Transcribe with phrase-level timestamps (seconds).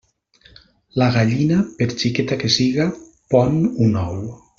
[1.01, 2.89] La gallina, per xiqueta que siga,
[3.35, 4.19] pon un ou.